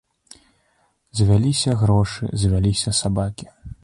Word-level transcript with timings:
Завяліся 1.19 1.75
грошы, 1.81 2.31
завяліся 2.45 2.95
сабакі. 3.01 3.47